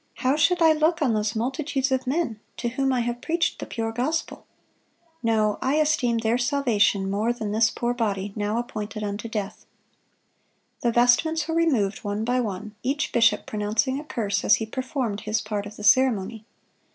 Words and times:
How 0.25 0.35
should 0.35 0.63
I 0.63 0.71
look 0.73 0.99
on 1.03 1.13
those 1.13 1.35
multitudes 1.35 1.91
of 1.91 2.07
men 2.07 2.39
to 2.57 2.69
whom 2.69 2.91
I 2.91 3.01
have 3.01 3.21
preached 3.21 3.59
the 3.59 3.67
pure 3.67 3.91
gospel? 3.91 4.47
No; 5.21 5.59
I 5.61 5.75
esteem 5.75 6.17
their 6.17 6.39
salvation 6.39 7.07
more 7.07 7.31
than 7.31 7.51
this 7.51 7.69
poor 7.69 7.93
body, 7.93 8.33
now 8.35 8.57
appointed 8.57 9.03
unto 9.03 9.29
death." 9.29 9.63
The 10.81 10.91
vestments 10.91 11.47
were 11.47 11.53
removed 11.53 11.99
one 12.03 12.23
by 12.25 12.39
one, 12.39 12.73
each 12.81 13.11
bishop 13.11 13.45
pronouncing 13.45 13.99
a 13.99 14.03
curse 14.03 14.43
as 14.43 14.55
he 14.55 14.65
performed 14.65 15.21
his 15.21 15.39
part 15.39 15.67
of 15.67 15.75
the 15.75 15.83
ceremony. 15.83 16.45